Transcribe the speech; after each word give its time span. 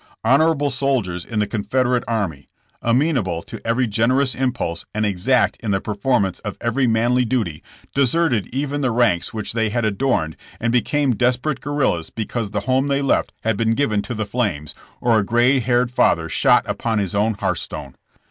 Honorable 0.23 0.71
soldiers 0.71 1.23
in 1.23 1.37
the 1.37 1.45
Confederate 1.45 2.03
army 2.07 2.47
—amenable 2.81 3.43
to 3.43 3.61
every 3.63 3.85
generous 3.85 4.33
impulse 4.33 4.83
and 4.95 5.05
exact 5.05 5.57
in 5.59 5.69
the 5.69 5.79
performance 5.79 6.39
of 6.39 6.57
every 6.59 6.87
manly 6.87 7.23
duty— 7.23 7.61
deserted 7.93 8.47
even 8.47 8.81
the 8.81 8.89
ranks 8.89 9.31
which 9.31 9.53
they 9.53 9.69
had 9.69 9.85
adorned, 9.85 10.37
and 10.59 10.71
became 10.71 11.13
desperate 11.15 11.61
guerrillas 11.61 12.09
because 12.09 12.49
the 12.49 12.61
home 12.61 12.87
they 12.87 13.03
left 13.03 13.31
had 13.43 13.55
been 13.57 13.75
given 13.75 14.01
to 14.01 14.15
the 14.15 14.25
flames, 14.25 14.73
or 15.01 15.19
a 15.19 15.23
gray 15.23 15.59
haired 15.59 15.91
father 15.91 16.27
shot 16.27 16.65
upon 16.67 16.97
his 16.97 17.13
own 17.13 17.35
hearth 17.35 17.59
stone. 17.59 17.93